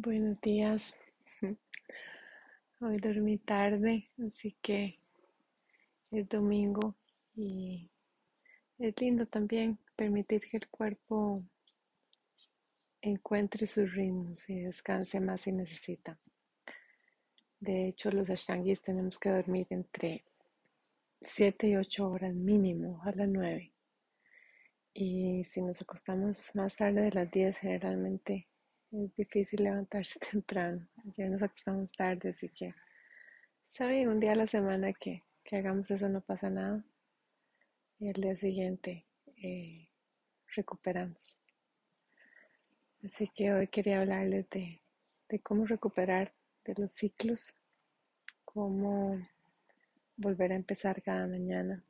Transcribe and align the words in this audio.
Buenos 0.00 0.40
días. 0.40 0.94
Hoy 2.80 2.98
dormí 2.98 3.36
tarde, 3.38 4.08
así 4.24 4.56
que 4.62 5.00
es 6.12 6.28
domingo 6.28 6.94
y 7.34 7.90
es 8.78 8.94
lindo 9.00 9.26
también 9.26 9.76
permitir 9.96 10.48
que 10.48 10.58
el 10.58 10.68
cuerpo 10.68 11.42
encuentre 13.02 13.66
sus 13.66 13.92
ritmos 13.92 14.48
y 14.48 14.60
descanse 14.60 15.18
más 15.18 15.40
si 15.40 15.50
necesita. 15.50 16.16
De 17.58 17.88
hecho, 17.88 18.12
los 18.12 18.30
ashtangis 18.30 18.80
tenemos 18.80 19.18
que 19.18 19.30
dormir 19.30 19.66
entre 19.70 20.24
7 21.22 21.70
y 21.70 21.76
8 21.76 22.08
horas 22.08 22.34
mínimo, 22.34 22.98
ojalá 22.98 23.26
9. 23.26 23.72
Y 24.94 25.42
si 25.42 25.60
nos 25.60 25.82
acostamos 25.82 26.54
más 26.54 26.76
tarde 26.76 27.00
de 27.00 27.10
las 27.10 27.28
10, 27.32 27.58
generalmente 27.58 28.46
es 28.92 29.14
difícil 29.16 29.64
levantarse 29.64 30.18
temprano. 30.30 30.86
Ya 31.16 31.28
nos 31.28 31.42
acostamos 31.42 31.92
tarde, 31.92 32.30
así 32.30 32.48
que 32.48 32.74
está 33.66 33.86
bien, 33.88 34.08
un 34.08 34.20
día 34.20 34.32
a 34.32 34.36
la 34.36 34.46
semana 34.46 34.92
que, 34.92 35.24
hagamos 35.50 35.90
eso 35.90 36.08
no 36.08 36.20
pasa 36.20 36.50
nada. 36.50 36.84
Y 37.98 38.08
el 38.08 38.14
día 38.14 38.36
siguiente 38.36 39.06
eh, 39.42 39.88
recuperamos. 40.54 41.40
Así 43.04 43.28
que 43.34 43.52
hoy 43.52 43.68
quería 43.68 44.00
hablarles 44.00 44.48
de, 44.50 44.80
de 45.28 45.40
cómo 45.40 45.66
recuperar 45.66 46.32
de 46.64 46.74
los 46.76 46.92
ciclos, 46.92 47.56
cómo 48.44 49.18
volver 50.16 50.52
a 50.52 50.56
empezar 50.56 51.02
cada 51.02 51.26
mañana. 51.26 51.82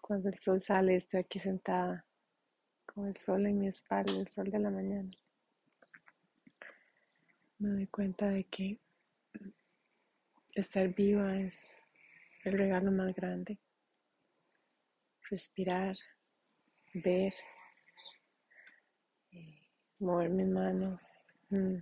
Cuando 0.00 0.28
el 0.28 0.38
sol 0.38 0.62
sale, 0.62 0.96
estoy 0.96 1.20
aquí 1.20 1.38
sentada 1.38 2.04
con 2.86 3.08
el 3.08 3.16
sol 3.16 3.46
en 3.46 3.58
mi 3.58 3.68
espalda, 3.68 4.12
el 4.12 4.28
sol 4.28 4.50
de 4.50 4.58
la 4.58 4.70
mañana 4.70 5.10
me 7.58 7.70
doy 7.70 7.86
cuenta 7.88 8.28
de 8.28 8.44
que 8.44 8.78
estar 10.54 10.88
viva 10.94 11.36
es 11.38 11.82
el 12.44 12.56
regalo 12.56 12.90
más 12.92 13.14
grande. 13.14 13.58
Respirar, 15.30 15.96
ver, 16.94 17.34
eh, 19.32 19.68
mover 19.98 20.30
mis 20.30 20.46
manos. 20.46 21.24
Mm. 21.50 21.78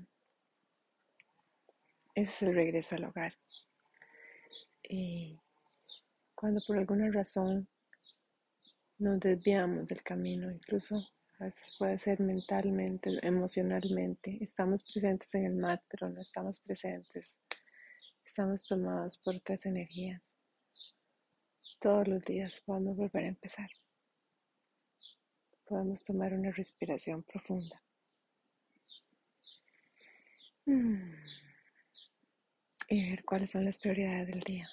Es 2.14 2.42
el 2.42 2.54
regreso 2.54 2.96
al 2.96 3.04
hogar. 3.04 3.34
Y 4.82 5.38
cuando 6.34 6.60
por 6.66 6.78
alguna 6.78 7.10
razón 7.10 7.68
nos 8.98 9.20
desviamos 9.20 9.86
del 9.86 10.02
camino, 10.02 10.50
incluso 10.50 11.06
a 11.38 11.44
veces 11.44 11.74
puede 11.78 11.98
ser 11.98 12.20
mentalmente, 12.20 13.10
emocionalmente. 13.22 14.38
Estamos 14.40 14.82
presentes 14.82 15.34
en 15.34 15.44
el 15.44 15.54
mat, 15.54 15.82
pero 15.88 16.08
no 16.08 16.20
estamos 16.20 16.60
presentes. 16.60 17.38
Estamos 18.24 18.66
tomados 18.66 19.18
por 19.18 19.36
otras 19.36 19.66
energías. 19.66 20.22
Todos 21.78 22.08
los 22.08 22.24
días 22.24 22.62
podemos 22.64 22.96
volver 22.96 23.24
a 23.24 23.28
empezar. 23.28 23.68
Podemos 25.66 26.04
tomar 26.04 26.32
una 26.32 26.50
respiración 26.52 27.22
profunda. 27.22 27.82
Mm. 30.64 31.12
Y 32.88 33.10
ver 33.10 33.24
cuáles 33.24 33.50
son 33.50 33.64
las 33.64 33.78
prioridades 33.78 34.28
del 34.28 34.40
día. 34.40 34.68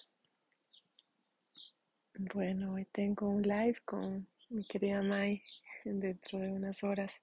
Bueno, 2.15 2.73
hoy 2.73 2.85
tengo 2.85 3.27
un 3.27 3.41
live 3.41 3.77
con 3.83 4.27
mi 4.53 4.63
querida 4.65 5.01
Mai 5.01 5.41
dentro 5.83 6.37
de 6.37 6.51
unas 6.51 6.83
horas. 6.83 7.19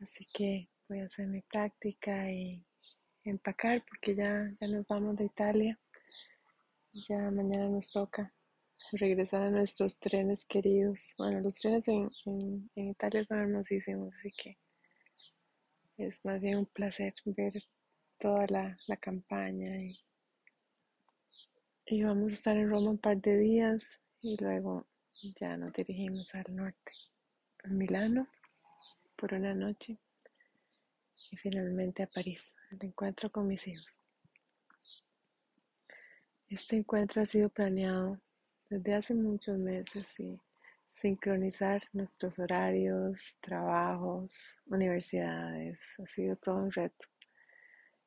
Así 0.00 0.24
que 0.32 0.70
voy 0.88 1.00
a 1.00 1.04
hacer 1.04 1.26
mi 1.26 1.42
práctica 1.42 2.32
y 2.32 2.64
empacar 3.24 3.84
porque 3.86 4.14
ya, 4.14 4.50
ya 4.58 4.66
nos 4.68 4.86
vamos 4.86 5.16
de 5.16 5.26
Italia. 5.26 5.78
Ya 6.92 7.30
mañana 7.30 7.68
nos 7.68 7.92
toca 7.92 8.32
regresar 8.92 9.42
a 9.42 9.50
nuestros 9.50 9.98
trenes 9.98 10.46
queridos. 10.46 11.12
Bueno, 11.18 11.40
los 11.40 11.56
trenes 11.56 11.86
en, 11.88 12.08
en, 12.24 12.88
Italia 12.88 13.22
son 13.26 13.40
hermosísimos, 13.40 14.14
así 14.14 14.30
que 14.30 14.56
es 15.98 16.24
más 16.24 16.40
bien 16.40 16.60
un 16.60 16.66
placer 16.66 17.12
ver 17.26 17.52
toda 18.18 18.46
la, 18.48 18.74
la 18.86 18.96
campaña 18.96 19.76
y, 19.82 20.00
y 21.84 22.02
vamos 22.02 22.32
a 22.32 22.34
estar 22.34 22.56
en 22.56 22.70
Roma 22.70 22.92
un 22.92 22.98
par 22.98 23.20
de 23.20 23.36
días 23.36 24.00
y 24.22 24.38
luego 24.42 24.86
ya 25.22 25.56
nos 25.56 25.72
dirigimos 25.72 26.34
al 26.34 26.44
norte 26.54 26.92
a 27.64 27.68
Milano 27.68 28.26
por 29.16 29.34
una 29.34 29.54
noche 29.54 29.98
y 31.30 31.36
finalmente 31.36 32.02
a 32.02 32.06
París, 32.06 32.56
el 32.70 32.84
encuentro 32.84 33.30
con 33.30 33.46
mis 33.46 33.66
hijos. 33.68 33.98
Este 36.48 36.76
encuentro 36.76 37.22
ha 37.22 37.26
sido 37.26 37.48
planeado 37.50 38.18
desde 38.70 38.94
hace 38.94 39.14
muchos 39.14 39.58
meses 39.58 40.18
y 40.18 40.40
sincronizar 40.88 41.82
nuestros 41.92 42.38
horarios, 42.38 43.36
trabajos, 43.40 44.58
universidades, 44.66 45.80
ha 45.98 46.06
sido 46.08 46.36
todo 46.36 46.56
un 46.56 46.72
reto. 46.72 47.06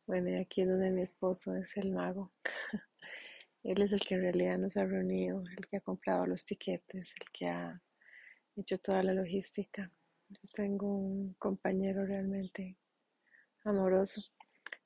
Bueno, 0.05 0.29
y 0.29 0.35
aquí 0.35 0.61
es 0.61 0.67
donde 0.67 0.89
mi 0.89 1.01
esposo 1.01 1.55
es 1.55 1.77
el 1.77 1.91
mago. 1.91 2.31
Él 3.63 3.81
es 3.81 3.93
el 3.93 4.01
que 4.01 4.15
en 4.15 4.21
realidad 4.21 4.57
nos 4.57 4.75
ha 4.75 4.85
reunido, 4.85 5.41
el 5.57 5.67
que 5.67 5.77
ha 5.77 5.81
comprado 5.81 6.25
los 6.25 6.45
tiquetes, 6.45 7.13
el 7.19 7.31
que 7.31 7.47
ha 7.47 7.81
hecho 8.57 8.77
toda 8.77 9.01
la 9.03 9.13
logística. 9.13 9.89
Yo 10.29 10.49
tengo 10.53 10.97
un 10.97 11.33
compañero 11.35 12.05
realmente 12.05 12.77
amoroso 13.63 14.21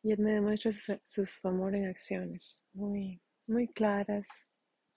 y 0.04 0.12
él 0.12 0.20
me 0.20 0.34
demuestra 0.34 0.72
su, 0.72 1.48
amor 1.48 1.76
en 1.76 1.86
acciones 1.86 2.68
muy, 2.74 3.20
muy 3.48 3.68
claras, 3.68 4.28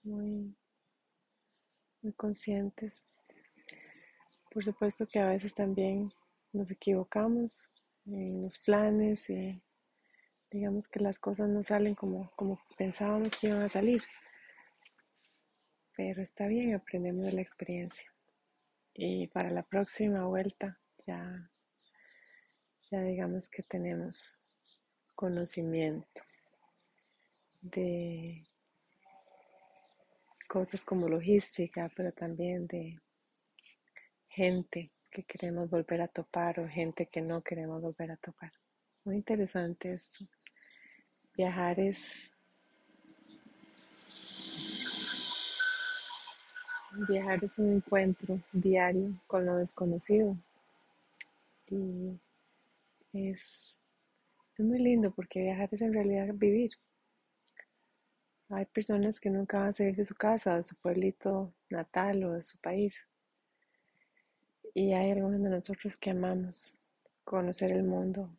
muy, 0.03 0.55
muy 2.01 2.13
conscientes. 2.13 3.07
Por 4.51 4.63
supuesto 4.63 5.07
que 5.07 5.19
a 5.19 5.29
veces 5.29 5.53
también 5.53 6.13
nos 6.53 6.69
equivocamos 6.69 7.73
en 8.05 8.43
los 8.43 8.59
planes 8.59 9.29
y 9.29 9.61
digamos 10.51 10.89
que 10.89 10.99
las 10.99 11.17
cosas 11.17 11.47
no 11.49 11.63
salen 11.63 11.95
como, 11.95 12.29
como 12.35 12.59
pensábamos 12.77 13.37
que 13.37 13.47
iban 13.47 13.61
a 13.61 13.69
salir. 13.69 14.03
Pero 15.95 16.21
está 16.21 16.47
bien, 16.47 16.75
aprendemos 16.75 17.25
de 17.25 17.31
la 17.31 17.41
experiencia. 17.41 18.05
Y 18.93 19.27
para 19.27 19.49
la 19.49 19.63
próxima 19.63 20.25
vuelta 20.25 20.77
ya, 21.07 21.49
ya 22.91 23.01
digamos 23.01 23.49
que 23.49 23.63
tenemos 23.63 24.41
conocimiento 25.15 26.21
de 27.61 28.43
cosas 30.49 30.83
como 30.83 31.07
logística, 31.07 31.89
pero 31.95 32.11
también 32.11 32.67
de 32.67 32.97
gente 34.27 34.91
que 35.11 35.23
queremos 35.23 35.69
volver 35.69 36.01
a 36.01 36.07
topar 36.07 36.59
o 36.59 36.67
gente 36.67 37.05
que 37.05 37.21
no 37.21 37.41
queremos 37.41 37.81
volver 37.81 38.11
a 38.11 38.17
topar. 38.17 38.51
Muy 39.05 39.15
interesante 39.15 39.93
esto. 39.93 40.25
Viajar 41.35 41.79
es 41.79 42.31
Viajar 47.07 47.43
es 47.43 47.57
un 47.57 47.77
encuentro 47.77 48.39
diario 48.51 49.13
con 49.25 49.45
lo 49.45 49.55
desconocido 49.55 50.35
y 51.67 52.19
es, 53.13 53.81
muy 54.57 54.77
lindo 54.77 55.09
porque 55.11 55.41
viajar 55.41 55.69
es 55.71 55.81
en 55.81 55.93
realidad 55.93 56.33
vivir. 56.33 56.71
Hay 58.49 58.65
personas 58.65 59.19
que 59.19 59.29
nunca 59.29 59.59
van 59.59 59.69
a 59.69 59.73
salir 59.73 59.95
de 59.95 60.05
su 60.05 60.13
casa, 60.13 60.57
de 60.57 60.63
su 60.63 60.75
pueblito 60.75 61.53
natal 61.69 62.23
o 62.25 62.33
de 62.33 62.43
su 62.43 62.59
país. 62.59 63.07
Y 64.73 64.91
hay 64.93 65.11
algunos 65.11 65.41
de 65.41 65.49
nosotros 65.49 65.97
que 65.97 66.11
amamos 66.11 66.77
conocer 67.23 67.71
el 67.71 67.83
mundo 67.83 68.29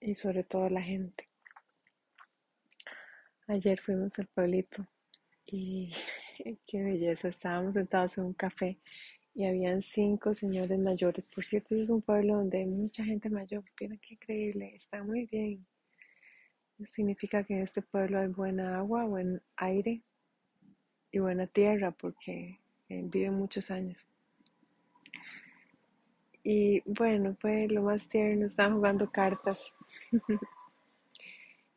y 0.00 0.14
sobre 0.14 0.44
todo 0.44 0.70
la 0.70 0.82
gente. 0.82 1.28
Ayer 3.48 3.78
fuimos 3.80 4.18
al 4.18 4.26
pueblito 4.26 4.84
y 5.46 5.92
qué 6.66 6.82
belleza. 6.82 7.28
Estábamos 7.28 7.74
sentados 7.74 8.18
en 8.18 8.24
un 8.24 8.32
café 8.32 8.76
y 9.36 9.44
habían 9.44 9.82
cinco 9.82 10.34
señores 10.34 10.76
mayores. 10.80 11.28
Por 11.28 11.44
cierto, 11.44 11.76
es 11.76 11.88
un 11.88 12.02
pueblo 12.02 12.38
donde 12.38 12.58
hay 12.58 12.66
mucha 12.66 13.04
gente 13.04 13.30
mayor. 13.30 13.62
Miren 13.80 14.00
qué 14.00 14.14
increíble. 14.14 14.74
Está 14.74 15.04
muy 15.04 15.26
bien. 15.26 15.64
Significa 16.86 17.44
que 17.44 17.54
en 17.54 17.62
este 17.62 17.82
pueblo 17.82 18.18
hay 18.18 18.26
buena 18.26 18.78
agua, 18.78 19.04
buen 19.04 19.40
aire 19.56 20.02
y 21.12 21.18
buena 21.20 21.46
tierra 21.46 21.92
porque 21.92 22.58
eh, 22.88 23.02
viven 23.04 23.34
muchos 23.34 23.70
años. 23.70 24.08
Y 26.42 26.82
bueno, 26.84 27.36
fue 27.40 27.68
lo 27.68 27.82
más 27.82 28.08
tierno. 28.08 28.46
Estaban 28.46 28.74
jugando 28.74 29.08
cartas. 29.08 29.72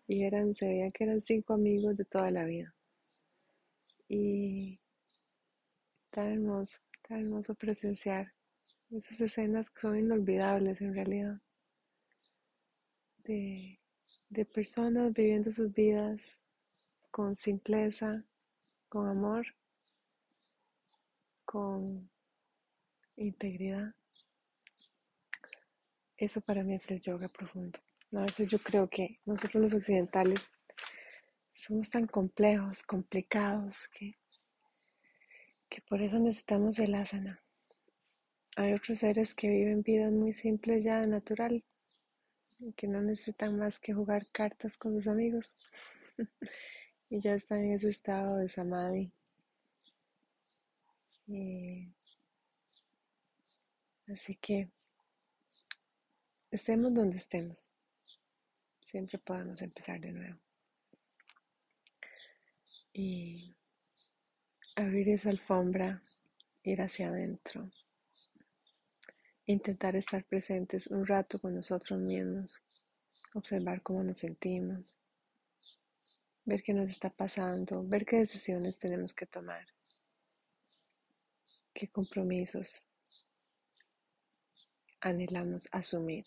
y 0.10 0.24
eran, 0.24 0.56
se 0.56 0.68
veía 0.68 0.92
que 0.92 1.04
eran 1.04 1.22
cinco 1.22 1.54
amigos 1.54 1.96
de 1.96 2.04
toda 2.04 2.32
la 2.32 2.44
vida. 2.44 2.74
Y 4.08 4.80
tan 6.10 6.34
hermoso, 6.34 6.80
tan 7.08 7.20
hermoso 7.20 7.54
presenciar 7.54 8.34
esas 8.90 9.22
escenas 9.22 9.70
que 9.70 9.82
son 9.82 10.00
inolvidables 10.00 10.82
en 10.82 10.96
realidad. 10.96 11.40
de, 13.24 13.80
de 14.30 14.46
personas 14.46 15.14
viviendo 15.14 15.52
sus 15.52 15.72
vidas 15.72 16.40
con 17.12 17.36
simpleza, 17.36 18.24
con 18.90 19.08
amor, 19.08 19.46
con 21.46 22.10
integridad. 23.16 23.94
Eso 26.18 26.42
para 26.42 26.64
mí 26.64 26.74
es 26.74 26.90
el 26.90 27.00
yoga 27.00 27.28
profundo. 27.28 27.80
A 28.12 28.22
veces 28.22 28.50
yo 28.50 28.60
creo 28.60 28.90
que 28.90 29.20
nosotros 29.26 29.64
los 29.64 29.74
occidentales 29.74 30.52
somos 31.54 31.90
tan 31.90 32.08
complejos, 32.08 32.84
complicados, 32.84 33.88
que, 33.90 34.16
que 35.70 35.82
por 35.82 36.02
eso 36.02 36.18
necesitamos 36.18 36.80
el 36.80 36.96
asana. 36.96 37.40
Hay 38.56 38.74
otros 38.74 39.00
seres 39.00 39.36
que 39.36 39.48
viven 39.48 39.84
vidas 39.84 40.12
muy 40.12 40.34
simples 40.34 40.84
ya, 40.84 41.02
natural, 41.02 41.64
que 42.76 42.88
no 42.88 43.02
necesitan 43.02 43.58
más 43.58 43.80
que 43.80 43.94
jugar 43.94 44.26
cartas 44.32 44.78
con 44.78 44.94
sus 44.96 45.08
amigos 45.08 45.58
y 47.10 47.22
ya 47.22 47.36
están 47.36 47.60
en 47.60 47.74
ese 47.74 47.90
estado 47.90 48.38
de 48.38 48.50
samadhi. 48.50 49.14
así 54.08 54.36
que 54.38 54.72
estemos 56.50 56.92
donde 56.92 57.18
estemos, 57.18 57.79
siempre 58.90 59.20
podemos 59.20 59.62
empezar 59.62 60.00
de 60.00 60.12
nuevo. 60.12 60.40
Y 62.92 63.56
abrir 64.76 65.10
esa 65.10 65.30
alfombra, 65.30 66.02
ir 66.64 66.82
hacia 66.82 67.10
adentro, 67.10 67.70
intentar 69.46 69.96
estar 69.96 70.24
presentes 70.26 70.88
un 70.88 71.06
rato 71.06 71.40
con 71.40 71.54
nosotros 71.56 72.00
mismos, 72.00 72.62
observar 73.34 73.84
cómo 73.84 74.04
nos 74.04 74.18
sentimos, 74.18 75.00
ver 76.46 76.64
qué 76.64 76.74
nos 76.74 76.90
está 76.90 77.12
pasando, 77.12 77.88
ver 77.88 78.06
qué 78.06 78.18
decisiones 78.18 78.80
tenemos 78.80 79.14
que 79.14 79.28
tomar, 79.28 79.68
qué 81.74 81.88
compromisos 81.90 82.86
anhelamos 85.00 85.70
asumir 85.72 86.26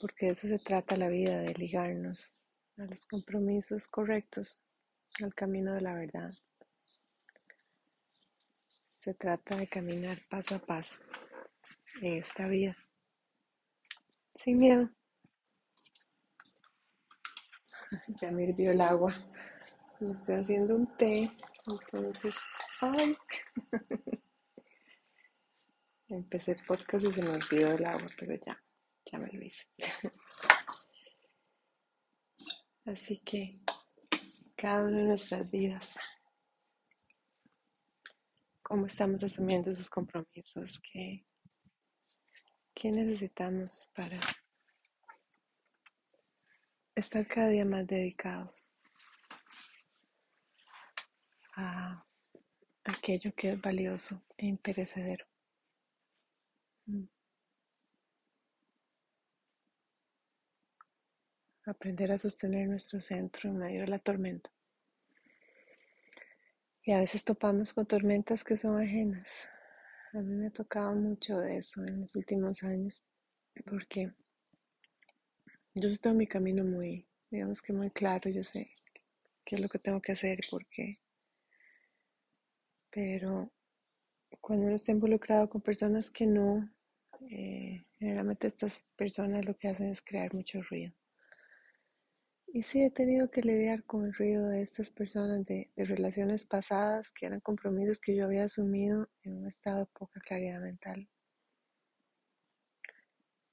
porque 0.00 0.26
de 0.26 0.32
eso 0.32 0.48
se 0.48 0.58
trata 0.58 0.96
la 0.96 1.08
vida, 1.08 1.38
de 1.38 1.54
ligarnos 1.54 2.36
a 2.78 2.84
los 2.84 3.06
compromisos 3.06 3.88
correctos, 3.88 4.62
al 5.22 5.34
camino 5.34 5.72
de 5.74 5.80
la 5.80 5.94
verdad. 5.94 6.30
Se 8.86 9.14
trata 9.14 9.56
de 9.56 9.68
caminar 9.68 10.18
paso 10.28 10.56
a 10.56 10.58
paso 10.58 10.98
en 12.02 12.18
esta 12.18 12.46
vida, 12.46 12.76
sin 14.34 14.58
miedo. 14.58 14.90
Ya 18.20 18.32
me 18.32 18.42
hirvió 18.42 18.72
el 18.72 18.80
agua. 18.80 19.12
Me 20.00 20.12
estoy 20.12 20.34
haciendo 20.36 20.74
un 20.74 20.96
té, 20.96 21.30
entonces, 21.66 22.36
ay. 22.80 23.16
Empecé 26.08 26.52
el 26.52 26.64
podcast 26.66 27.04
y 27.06 27.12
se 27.12 27.22
me 27.22 27.30
olvidó 27.30 27.72
el 27.72 27.84
agua, 27.86 28.08
pero 28.18 28.34
ya 28.44 28.60
ya 29.10 29.18
me 29.18 29.28
lo 29.32 29.42
hice. 29.44 29.66
Así 32.84 33.18
que 33.20 33.60
cada 34.56 34.84
una 34.84 34.98
de 34.98 35.04
nuestras 35.04 35.50
vidas, 35.50 35.98
cómo 38.62 38.86
estamos 38.86 39.22
asumiendo 39.22 39.70
esos 39.70 39.90
compromisos, 39.90 40.80
qué, 40.92 41.24
necesitamos 42.84 43.90
para 43.94 44.20
estar 46.94 47.26
cada 47.26 47.48
día 47.48 47.64
más 47.64 47.84
dedicados 47.86 48.70
a 51.56 52.06
aquello 52.84 53.34
que 53.34 53.52
es 53.52 53.60
valioso 53.60 54.22
e 54.36 54.46
imperecedero. 54.46 55.26
Mm. 56.86 57.15
Aprender 61.66 62.12
a 62.12 62.18
sostener 62.18 62.68
nuestro 62.68 63.00
centro 63.00 63.50
en 63.50 63.58
medio 63.58 63.80
de 63.80 63.88
la 63.88 63.98
tormenta. 63.98 64.50
Y 66.84 66.92
a 66.92 67.00
veces 67.00 67.24
topamos 67.24 67.74
con 67.74 67.84
tormentas 67.84 68.44
que 68.44 68.56
son 68.56 68.80
ajenas. 68.80 69.48
A 70.12 70.18
mí 70.18 70.34
me 70.36 70.46
ha 70.46 70.50
tocado 70.50 70.94
mucho 70.94 71.38
de 71.40 71.58
eso 71.58 71.84
en 71.84 72.00
los 72.00 72.14
últimos 72.14 72.62
años, 72.62 73.02
porque 73.68 74.12
yo 75.74 75.98
tengo 75.98 76.16
mi 76.16 76.28
camino 76.28 76.64
muy, 76.64 77.06
digamos 77.30 77.60
que 77.60 77.72
muy 77.72 77.90
claro, 77.90 78.30
yo 78.30 78.44
sé 78.44 78.70
qué 79.44 79.56
es 79.56 79.60
lo 79.60 79.68
que 79.68 79.80
tengo 79.80 80.00
que 80.00 80.12
hacer 80.12 80.38
y 80.38 80.48
por 80.48 80.64
qué. 80.66 81.00
Pero 82.90 83.50
cuando 84.40 84.66
uno 84.66 84.76
está 84.76 84.92
involucrado 84.92 85.50
con 85.50 85.60
personas 85.60 86.10
que 86.10 86.26
no, 86.26 86.70
eh, 87.30 87.84
generalmente 87.98 88.46
estas 88.46 88.84
personas 88.96 89.44
lo 89.44 89.56
que 89.56 89.68
hacen 89.68 89.88
es 89.90 90.02
crear 90.02 90.32
mucho 90.32 90.62
ruido. 90.62 90.92
Y 92.56 92.62
sí 92.62 92.82
he 92.82 92.90
tenido 92.90 93.30
que 93.30 93.42
lidiar 93.42 93.84
con 93.84 94.06
el 94.06 94.14
ruido 94.14 94.48
de 94.48 94.62
estas 94.62 94.90
personas, 94.90 95.44
de, 95.44 95.70
relaciones 95.76 96.46
pasadas 96.46 97.12
que 97.12 97.26
eran 97.26 97.40
compromisos 97.40 97.98
que 97.98 98.16
yo 98.16 98.24
había 98.24 98.44
asumido 98.44 99.10
en 99.24 99.36
un 99.36 99.46
estado 99.46 99.80
de 99.80 99.86
poca 99.92 100.20
claridad 100.20 100.62
mental. 100.62 101.06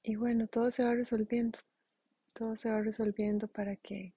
Y 0.02 0.16
bueno, 0.16 0.46
todo 0.46 0.70
se 0.70 0.84
va 0.84 0.94
resolviendo, 0.94 1.58
todo 2.32 2.56
se 2.56 2.70
va 2.70 2.80
resolviendo 2.80 3.46
para 3.46 3.76
que 3.76 4.14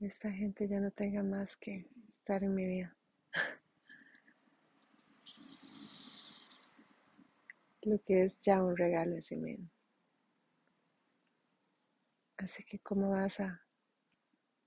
esta 0.00 0.32
gente 0.32 0.66
ya 0.66 0.80
no 0.80 0.90
tenga 0.90 1.22
más 1.22 1.54
que 1.58 1.86
estar 2.14 2.42
en 2.42 2.54
mi 2.54 2.64
vida. 2.64 2.96
Lo 7.82 8.02
que 8.04 8.24
es 8.24 8.42
ya 8.42 8.64
un 8.64 8.74
regalo 8.74 9.16
en 9.16 9.22
sí 9.22 9.36
mismo. 9.36 9.73
Así 12.44 12.62
que, 12.62 12.78
¿cómo 12.80 13.08
vas 13.08 13.40
a, 13.40 13.64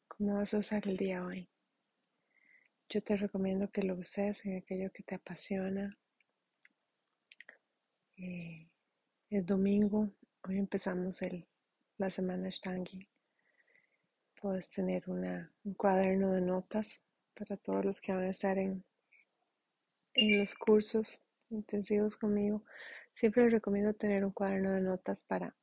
cómo 0.08 0.34
vas 0.34 0.52
a 0.52 0.58
usar 0.58 0.88
el 0.88 0.98
día 0.98 1.24
hoy? 1.24 1.48
Yo 2.90 3.04
te 3.04 3.16
recomiendo 3.16 3.70
que 3.70 3.84
lo 3.84 3.94
uses 3.94 4.44
en 4.48 4.58
aquello 4.58 4.92
que 4.92 5.04
te 5.04 5.14
apasiona. 5.14 5.96
Eh, 8.16 8.68
el 9.30 9.46
domingo, 9.46 10.10
hoy 10.48 10.58
empezamos 10.58 11.22
el, 11.22 11.48
la 12.00 12.10
semana 12.10 12.50
Shtangi. 12.50 13.08
Puedes 14.42 14.72
tener 14.72 15.08
una, 15.08 15.54
un 15.64 15.76
cuaderno 15.76 16.32
de 16.32 16.42
notas 16.42 17.04
para 17.36 17.58
todos 17.58 17.86
los 17.86 18.02
que 18.02 18.12
van 18.12 18.24
a 18.24 18.32
estar 18.32 18.58
en, 18.58 18.84
en 20.16 20.40
los 20.40 20.56
cursos 20.56 21.22
intensivos 21.52 22.18
conmigo. 22.18 22.64
Siempre 23.14 23.48
recomiendo 23.52 23.94
tener 23.94 24.26
un 24.26 24.32
cuaderno 24.32 24.72
de 24.72 24.82
notas 24.82 25.24
para 25.24 25.56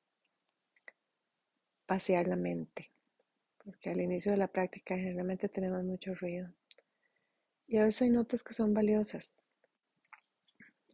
pasear 1.87 2.29
la 2.29 2.37
mente, 2.37 2.91
porque 3.63 3.91
al 3.91 4.01
inicio 4.01 4.33
de 4.33 4.39
la 4.39 4.49
práctica 4.49 4.97
generalmente 4.97 5.49
tenemos 5.49 5.83
mucho 5.85 6.15
ruido. 6.15 6.53
Y 7.67 7.79
a 7.79 7.85
veces 7.85 8.03
hay 8.03 8.11
notas 8.11 8.43
que 8.43 8.55
son 8.55 8.75
valiosas, 8.75 9.37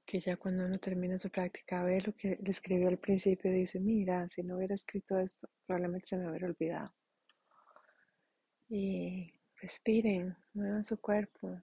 que 0.06 0.20
ya 0.20 0.36
cuando 0.36 0.66
uno 0.66 0.78
termina 0.78 1.18
su 1.18 1.30
práctica 1.30 1.84
ve 1.84 2.00
lo 2.00 2.12
que 2.14 2.36
le 2.42 2.50
escribió 2.50 2.88
al 2.88 2.98
principio 2.98 3.50
y 3.52 3.60
dice, 3.60 3.78
mira, 3.78 4.28
si 4.28 4.42
no 4.42 4.56
hubiera 4.56 4.74
escrito 4.74 5.18
esto, 5.18 5.48
probablemente 5.66 6.08
se 6.08 6.16
me 6.16 6.28
hubiera 6.28 6.48
olvidado. 6.48 6.92
Y 8.68 9.32
respiren, 9.60 10.36
muevan 10.54 10.82
su 10.84 11.00
cuerpo. 11.00 11.60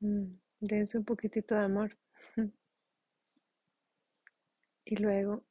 Mm, 0.00 0.34
dense 0.60 0.98
un 0.98 1.04
poquitito 1.04 1.54
de 1.54 1.60
amor. 1.62 1.96
y 4.84 4.96
luego 4.96 5.44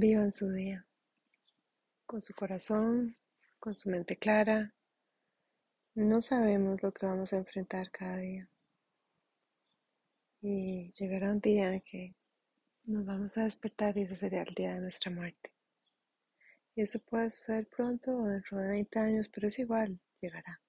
Vivan 0.00 0.30
su 0.30 0.48
día 0.52 0.86
con 2.06 2.22
su 2.22 2.32
corazón, 2.32 3.16
con 3.58 3.74
su 3.74 3.90
mente 3.90 4.16
clara. 4.16 4.72
No 5.96 6.22
sabemos 6.22 6.80
lo 6.84 6.92
que 6.92 7.04
vamos 7.04 7.32
a 7.32 7.38
enfrentar 7.38 7.90
cada 7.90 8.18
día. 8.18 8.48
Y 10.40 10.92
llegará 10.92 11.32
un 11.32 11.40
día 11.40 11.74
en 11.74 11.80
que 11.80 12.14
nos 12.84 13.04
vamos 13.06 13.36
a 13.38 13.42
despertar 13.42 13.98
y 13.98 14.02
ese 14.02 14.14
sería 14.14 14.42
el 14.42 14.54
día 14.54 14.74
de 14.74 14.82
nuestra 14.82 15.10
muerte. 15.10 15.50
Y 16.76 16.82
eso 16.82 17.00
puede 17.00 17.32
ser 17.32 17.66
pronto 17.66 18.16
o 18.16 18.28
dentro 18.28 18.58
de 18.58 18.68
20 18.68 19.00
años, 19.00 19.28
pero 19.28 19.48
es 19.48 19.58
igual, 19.58 19.98
llegará. 20.20 20.60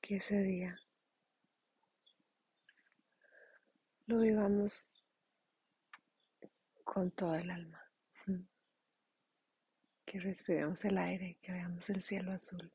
Que 0.00 0.16
ese 0.16 0.42
día 0.42 0.80
lo 4.06 4.20
vivamos 4.20 4.88
con 6.88 7.10
toda 7.10 7.40
el 7.40 7.50
alma. 7.50 7.84
Que 10.06 10.20
respiremos 10.20 10.82
el 10.86 10.96
aire, 10.96 11.36
que 11.42 11.52
veamos 11.52 11.88
el 11.90 12.00
cielo 12.00 12.32
azul. 12.32 12.72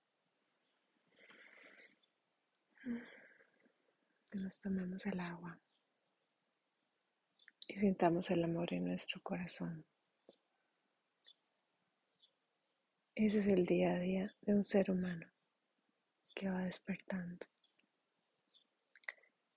Que 4.29 4.37
nos 4.37 4.59
tomemos 4.59 5.03
el 5.07 5.19
agua. 5.19 5.59
y 7.67 7.79
sintamos 7.79 8.29
el 8.29 8.43
amor 8.43 8.71
en 8.73 8.85
nuestro 8.85 9.21
corazón. 9.21 9.83
Ese 13.15 13.39
es 13.39 13.47
el 13.47 13.65
día 13.65 13.93
a 13.93 13.99
día 13.99 14.35
de 14.41 14.53
un 14.53 14.63
ser 14.63 14.91
humano 14.91 15.25
que 16.35 16.49
va 16.49 16.65
despertando. 16.65 17.47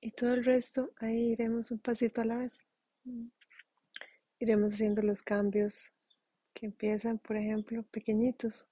Y 0.01 0.13
todo 0.13 0.33
el 0.33 0.45
resto, 0.45 0.93
ahí 1.01 1.33
iremos 1.33 1.71
un 1.73 1.81
pasito 1.81 2.23
a 2.23 2.25
la 2.25 2.37
vez. 2.37 2.65
Iremos 4.39 4.75
haciendo 4.75 5.01
los 5.01 5.23
cambios 5.23 5.95
que 6.53 6.67
empiezan, 6.67 7.19
por 7.19 7.39
ejemplo, 7.39 7.83
pequeñitos. 7.85 8.69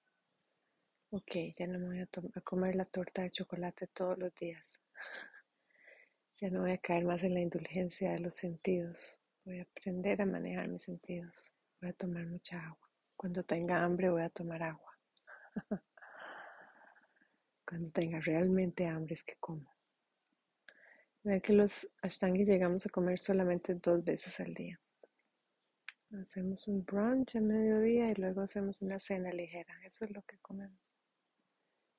Ok, 1.10 1.36
ya 1.56 1.66
no 1.66 1.78
me 1.78 1.86
voy 1.86 2.00
a, 2.00 2.40
comer 2.42 2.76
la 2.76 2.84
torta 2.84 3.22
de 3.22 3.30
chocolate 3.30 3.86
todos 3.86 4.18
los 4.18 4.34
días. 4.34 4.78
ya 6.40 6.50
no 6.50 6.60
voy 6.60 6.72
a 6.72 6.78
caer 6.78 7.06
más 7.06 7.22
en 7.22 7.32
la 7.32 7.40
indulgencia 7.40 8.12
de 8.12 8.18
los 8.18 8.34
sentidos. 8.34 9.22
Voy 9.46 9.60
a 9.60 9.62
aprender 9.62 10.20
a 10.20 10.26
manejar 10.26 10.68
mis 10.68 10.82
sentidos. 10.82 11.54
Voy 11.80 11.90
a 11.90 11.94
tomar 11.94 12.26
mucha 12.26 12.62
agua. 12.62 12.90
Cuando 13.16 13.42
tenga 13.42 13.82
hambre 13.82 14.10
voy 14.10 14.22
a 14.22 14.28
tomar 14.28 14.62
agua. 14.62 14.92
Cuando 17.66 17.90
tenga 17.90 18.20
realmente 18.20 18.86
hambre 18.86 19.14
es 19.14 19.24
que 19.24 19.36
como. 19.40 19.72
Vean 21.22 21.40
que 21.40 21.54
los 21.54 21.90
ashtangis 22.02 22.46
llegamos 22.46 22.84
a 22.84 22.90
comer 22.90 23.18
solamente 23.18 23.74
dos 23.76 24.04
veces 24.04 24.38
al 24.40 24.52
día. 24.52 24.78
Hacemos 26.20 26.68
un 26.68 26.84
brunch 26.84 27.36
a 27.36 27.40
mediodía 27.40 28.10
y 28.10 28.14
luego 28.14 28.42
hacemos 28.42 28.80
una 28.80 29.00
cena 29.00 29.32
ligera. 29.32 29.74
Eso 29.84 30.04
es 30.04 30.12
lo 30.12 30.22
que 30.22 30.38
comemos. 30.38 30.94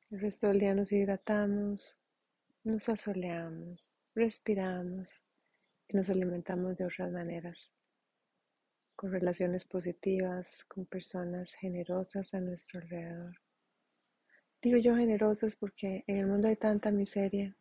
El 0.09 0.21
resto 0.21 0.47
del 0.47 0.59
día 0.59 0.73
nos 0.73 0.91
hidratamos, 0.91 1.99
nos 2.63 2.87
asoleamos, 2.87 3.91
respiramos 4.13 5.23
y 5.87 5.97
nos 5.97 6.09
alimentamos 6.09 6.77
de 6.77 6.85
otras 6.85 7.11
maneras 7.11 7.71
con 8.95 9.11
relaciones 9.11 9.65
positivas, 9.65 10.63
con 10.65 10.85
personas 10.85 11.53
generosas 11.53 12.33
a 12.33 12.39
nuestro 12.39 12.79
alrededor. 12.79 13.35
Digo 14.61 14.77
yo 14.77 14.95
generosas 14.95 15.55
porque 15.55 16.03
en 16.07 16.17
el 16.17 16.27
mundo 16.27 16.47
hay 16.47 16.55
tanta 16.55 16.91
miseria. 16.91 17.55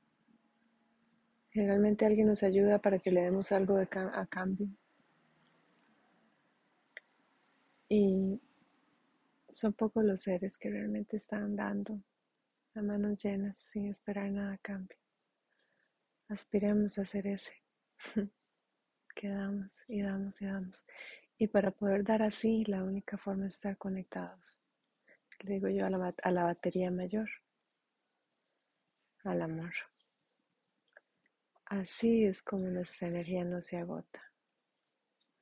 Generalmente 1.51 2.07
alguien 2.07 2.29
nos 2.29 2.43
ayuda 2.43 2.81
para 2.81 2.99
que 3.01 3.11
le 3.11 3.23
demos 3.23 3.51
algo 3.51 3.77
de 3.77 3.89
a 3.93 4.27
cambio. 4.27 4.69
Y 7.97 8.41
son 9.53 9.73
pocos 9.73 10.05
los 10.05 10.23
seres 10.23 10.59
que 10.59 10.69
realmente 10.69 11.17
están 11.17 11.55
dando 11.55 12.03
a 12.75 12.83
manos 12.83 13.23
llenas 13.23 13.57
sin 13.57 13.87
esperar 13.87 14.33
nada 14.33 14.55
a 14.55 14.59
cambio. 14.59 14.99
Aspiremos 16.29 16.99
a 16.99 17.03
hacer 17.03 17.29
ese. 17.29 17.55
que 19.15 19.29
damos 19.29 19.81
y 19.87 20.03
damos 20.03 20.43
y 20.43 20.47
damos. 20.47 20.85
Y 21.39 21.47
para 21.47 21.71
poder 21.71 22.03
dar 22.03 22.23
así, 22.23 22.65
la 22.65 22.83
única 22.83 23.17
forma 23.17 23.47
es 23.47 23.55
estar 23.55 23.79
conectados. 23.79 24.61
Le 25.45 25.55
digo 25.55 25.69
yo 25.69 25.87
a 25.87 25.91
la, 25.91 26.13
a 26.21 26.31
la 26.33 26.45
batería 26.47 26.91
mayor, 26.91 27.31
al 29.23 29.41
amor. 29.41 29.73
Así 31.67 32.25
es 32.25 32.43
como 32.43 32.67
nuestra 32.71 33.07
energía 33.07 33.45
no 33.45 33.63
se 33.63 33.77
agota. 33.77 34.21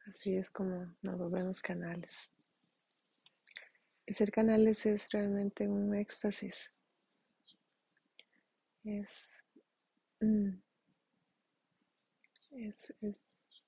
Así 0.06 0.36
es 0.36 0.50
como 0.50 0.94
nos 1.00 1.16
volvemos 1.16 1.62
canales. 1.62 2.34
Ser 4.12 4.30
canales 4.30 4.84
es 4.86 5.10
realmente 5.10 5.68
un 5.68 5.94
éxtasis. 5.94 6.70
Es, 8.84 9.44
mm, 10.20 10.50
es, 12.52 12.94
es 13.00 13.62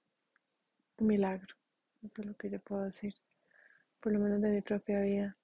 un 0.98 1.06
milagro. 1.06 1.54
Eso 2.02 2.20
es 2.22 2.26
lo 2.26 2.36
que 2.36 2.50
yo 2.50 2.60
puedo 2.60 2.82
decir, 2.84 3.14
por 4.00 4.12
lo 4.12 4.18
menos 4.18 4.40
de 4.42 4.50
mi 4.50 4.60
propia 4.60 5.00
vida. 5.00 5.36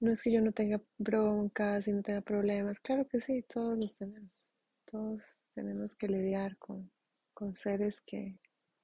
No 0.00 0.10
es 0.10 0.22
que 0.22 0.32
yo 0.32 0.42
no 0.42 0.52
tenga 0.52 0.80
broncas 0.98 1.88
y 1.88 1.92
no 1.92 2.02
tenga 2.02 2.20
problemas, 2.20 2.80
claro 2.80 3.06
que 3.08 3.20
sí, 3.20 3.42
todos 3.42 3.78
los 3.78 3.96
tenemos. 3.96 4.52
Todos 4.84 5.38
tenemos 5.54 5.94
que 5.94 6.08
lidiar 6.08 6.56
con, 6.58 6.90
con 7.32 7.56
seres 7.56 8.00
que 8.02 8.38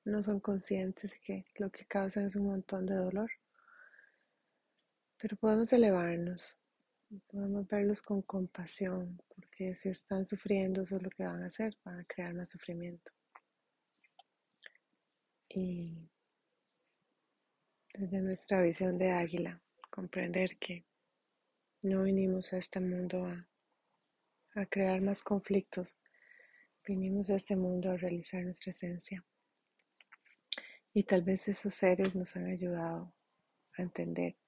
no 0.04 0.22
son 0.22 0.40
conscientes 0.40 1.14
y 1.16 1.20
que 1.20 1.44
lo 1.56 1.70
que 1.70 1.84
causan 1.86 2.26
es 2.26 2.36
un 2.36 2.46
montón 2.46 2.86
de 2.86 2.94
dolor. 2.94 3.30
Pero 5.22 5.36
podemos 5.36 5.72
elevarnos, 5.72 6.60
podemos 7.28 7.68
verlos 7.68 8.02
con 8.02 8.22
compasión, 8.22 9.22
porque 9.28 9.76
si 9.76 9.88
están 9.88 10.24
sufriendo, 10.24 10.82
eso 10.82 10.96
es 10.96 11.02
lo 11.04 11.10
que 11.10 11.22
van 11.22 11.44
a 11.44 11.46
hacer, 11.46 11.78
van 11.84 12.00
a 12.00 12.04
crear 12.04 12.34
más 12.34 12.50
sufrimiento. 12.50 13.12
Y 15.48 16.10
desde 17.94 18.20
nuestra 18.20 18.62
visión 18.62 18.98
de 18.98 19.12
águila, 19.12 19.62
comprender 19.90 20.58
que 20.58 20.84
no 21.82 22.02
vinimos 22.02 22.52
a 22.52 22.56
este 22.56 22.80
mundo 22.80 23.24
a, 23.24 23.48
a 24.60 24.66
crear 24.66 25.00
más 25.02 25.22
conflictos, 25.22 26.00
vinimos 26.84 27.30
a 27.30 27.36
este 27.36 27.54
mundo 27.54 27.92
a 27.92 27.96
realizar 27.96 28.42
nuestra 28.42 28.72
esencia. 28.72 29.24
Y 30.92 31.04
tal 31.04 31.22
vez 31.22 31.46
esos 31.46 31.74
seres 31.74 32.12
nos 32.16 32.34
han 32.34 32.46
ayudado 32.46 33.14
a 33.78 33.82
entender 33.82 34.41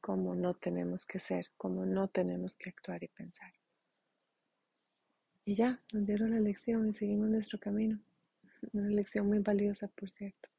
cómo 0.00 0.34
no 0.34 0.54
tenemos 0.54 1.06
que 1.06 1.20
ser, 1.20 1.50
cómo 1.56 1.86
no 1.86 2.08
tenemos 2.08 2.56
que 2.56 2.70
actuar 2.70 3.02
y 3.02 3.08
pensar. 3.08 3.52
Y 5.44 5.54
ya, 5.54 5.80
nos 5.92 6.06
dieron 6.06 6.32
la 6.32 6.40
lección 6.40 6.88
y 6.88 6.92
seguimos 6.92 7.30
nuestro 7.30 7.58
camino. 7.58 7.98
Una 8.72 8.88
lección 8.90 9.26
muy 9.26 9.38
valiosa, 9.38 9.88
por 9.88 10.10
cierto. 10.10 10.50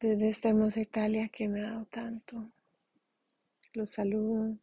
desde 0.00 0.30
esta 0.30 0.48
hermosa 0.48 0.80
Italia 0.80 1.28
que 1.28 1.46
me 1.46 1.60
ha 1.60 1.72
dado 1.72 1.84
tanto. 1.84 2.50
Los 3.74 3.90
saludo, 3.90 4.56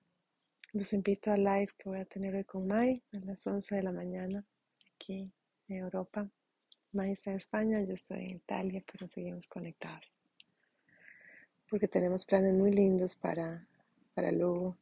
los 0.74 0.94
invito 0.94 1.32
al 1.32 1.44
live 1.44 1.70
que 1.78 1.90
voy 1.90 2.00
a 2.00 2.06
tener 2.06 2.36
hoy 2.36 2.44
con 2.44 2.68
Mai 2.68 3.04
a 3.14 3.20
las 3.20 3.46
11 3.46 3.76
de 3.76 3.84
la 3.84 3.92
mañana 3.92 4.44
aquí 4.96 5.32
en 5.68 5.78
Europa. 5.78 6.28
Mai 6.92 7.12
está 7.12 7.30
en 7.30 7.38
España, 7.38 7.84
yo 7.84 7.94
estoy 7.94 8.24
en 8.24 8.38
Italia, 8.38 8.84
pero 8.92 9.08
seguimos 9.08 9.48
conectados. 9.48 10.17
Porque 11.70 11.88
tenemos 11.88 12.26
planes 12.26 12.54
muy 12.54 12.72
lindos 12.72 13.16
para, 13.16 13.68
para 14.14 14.32
luego. 14.32 14.78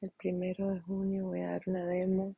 El 0.00 0.10
primero 0.10 0.70
de 0.70 0.80
junio 0.80 1.26
voy 1.26 1.40
a 1.40 1.52
dar 1.52 1.62
una 1.66 1.86
demo 1.86 2.34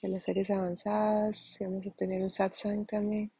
de 0.00 0.08
las 0.08 0.22
series 0.22 0.50
avanzadas 0.50 1.60
y 1.60 1.64
vamos 1.64 1.86
a 1.86 1.90
tener 1.90 2.22
un 2.22 2.30
satsang 2.30 2.86
también. 2.86 3.30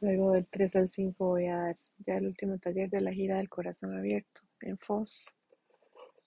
Luego 0.00 0.32
del 0.32 0.46
3 0.46 0.76
al 0.76 0.90
5 0.90 1.24
voy 1.26 1.46
a 1.46 1.56
dar 1.56 1.76
ya 2.06 2.18
el 2.18 2.26
último 2.26 2.58
taller 2.58 2.90
de 2.90 3.00
la 3.00 3.12
gira 3.12 3.38
del 3.38 3.48
corazón 3.48 3.96
abierto 3.96 4.42
en 4.60 4.78
Foz, 4.78 5.34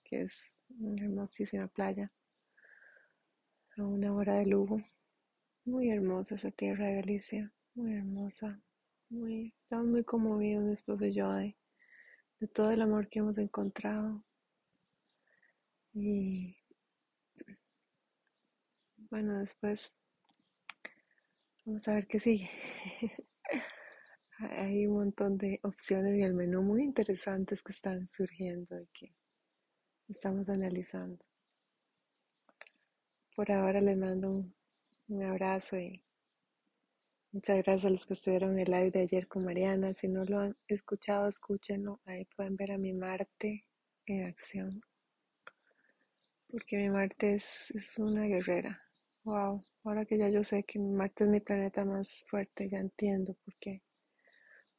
que 0.03 0.23
es 0.23 0.65
una 0.79 1.03
hermosísima 1.03 1.67
playa, 1.67 2.11
a 3.77 3.83
una 3.83 4.13
hora 4.13 4.35
de 4.35 4.47
Lugo. 4.47 4.81
Muy 5.65 5.91
hermosa 5.91 6.34
esa 6.36 6.50
tierra 6.50 6.88
de 6.88 6.96
Galicia, 6.96 7.53
muy 7.75 7.94
hermosa. 7.94 8.60
Muy, 9.10 9.53
estamos 9.62 9.86
muy 9.86 10.03
conmovidos, 10.03 10.63
mi 10.63 10.74
esposo 10.74 11.06
y 11.06 11.13
yo, 11.13 11.32
de, 11.34 11.56
todo 12.51 12.72
el 12.72 12.82
amor 12.82 13.10
que 13.10 13.20
hemos 13.20 13.38
encontrado. 13.38 14.24
Y 15.94 16.58
bueno, 19.12 19.38
después 19.38 19.96
vamos 21.63 21.88
a 21.88 21.94
ver 21.94 22.08
qué 22.08 22.20
sigue. 22.20 22.50
Hay 24.39 24.88
un 24.88 24.96
montón 24.96 25.38
de 25.38 25.60
opciones 25.62 26.18
y 26.18 26.24
el 26.24 26.34
menú 26.34 26.63
muy 26.63 26.82
interesantes 26.82 27.62
que 27.62 27.72
están 27.72 28.08
surgiendo 28.08 28.82
y 28.82 28.88
que 28.88 29.13
estamos 30.08 30.50
analizando. 30.50 31.24
Por 33.36 33.51
ahora 33.51 33.80
les 33.80 33.98
mando 33.98 34.32
un, 34.32 34.61
un 35.12 35.24
abrazo 35.24 35.77
y 35.77 36.01
muchas 37.34 37.58
gracias 37.58 37.86
a 37.86 37.89
los 37.89 38.06
que 38.06 38.13
estuvieron 38.13 38.53
en 38.53 38.60
el 38.60 38.72
live 38.72 38.91
de 38.91 39.01
ayer 39.01 39.27
con 39.27 39.44
Mariana. 39.44 39.94
Si 39.94 40.08
no 40.08 40.24
lo 40.24 40.39
han 40.39 40.56
escuchado, 40.68 41.27
escúchenlo. 41.27 42.00
Ahí 42.06 42.25
pueden 42.36 42.56
ver 42.56 42.72
a 42.72 42.77
mi 42.77 42.94
Marte 42.94 43.65
en 44.06 44.25
acción. 44.25 44.82
Porque 46.50 46.77
mi 46.77 46.89
Marte 46.89 47.36
es, 47.36 47.72
es 47.72 47.98
una 47.98 48.25
guerrera. 48.25 48.82
Wow, 49.25 49.62
ahora 49.84 50.06
que 50.06 50.18
ya 50.18 50.30
yo 50.30 50.46
sé 50.46 50.63
que 50.63 50.80
Marte 50.80 51.25
es 51.25 51.30
mi 51.30 51.41
planeta 51.41 51.84
más 51.84 52.24
fuerte, 52.30 52.70
ya 52.70 52.80
entiendo 52.80 53.36
por 53.44 53.53
qué. 53.60 53.82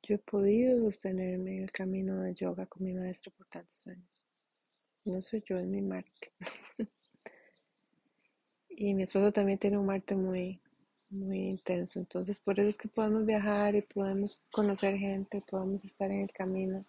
Yo 0.02 0.14
he 0.14 0.18
podido 0.18 0.80
sostenerme 0.80 1.58
en 1.58 1.64
el 1.64 1.72
camino 1.72 2.22
de 2.22 2.34
yoga 2.34 2.66
con 2.66 2.84
mi 2.84 2.94
maestro 2.94 3.32
por 3.32 3.46
tantos 3.48 3.86
años. 3.86 4.26
No 5.04 5.22
soy 5.22 5.42
yo, 5.46 5.58
es 5.58 5.68
mi 5.68 5.82
Marte. 5.82 6.32
y 8.82 8.94
mi 8.94 9.04
esposo 9.04 9.30
también 9.30 9.58
tiene 9.60 9.78
un 9.78 9.86
Marte 9.86 10.16
muy, 10.16 10.60
muy 11.10 11.38
intenso. 11.38 12.00
Entonces, 12.00 12.40
por 12.40 12.58
eso 12.58 12.68
es 12.68 12.76
que 12.76 12.88
podemos 12.88 13.24
viajar 13.24 13.76
y 13.76 13.82
podemos 13.82 14.42
conocer 14.50 14.96
gente, 14.96 15.40
podemos 15.48 15.84
estar 15.84 16.10
en 16.10 16.22
el 16.22 16.32
camino 16.32 16.84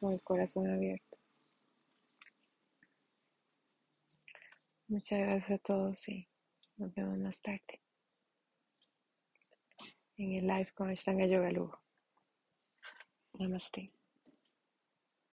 con 0.00 0.14
el 0.14 0.20
corazón 0.22 0.70
abierto. 0.70 1.18
Muchas 4.88 5.18
gracias 5.18 5.50
a 5.50 5.62
todos 5.62 6.08
y 6.08 6.26
nos 6.78 6.94
vemos 6.94 7.18
más 7.18 7.38
tarde 7.42 7.80
en 10.16 10.32
el 10.32 10.46
live 10.46 10.72
con 10.74 10.88
Ashtanga 10.88 11.26
Yoga 11.26 11.52
Lugo. 11.52 11.78
Namaste. 13.34 14.01